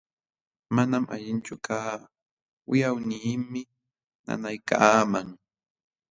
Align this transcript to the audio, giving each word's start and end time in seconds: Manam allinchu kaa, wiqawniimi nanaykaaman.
Manam 0.75 1.03
allinchu 1.13 1.55
kaa, 1.65 1.91
wiqawniimi 2.69 3.61
nanaykaaman. 4.25 5.27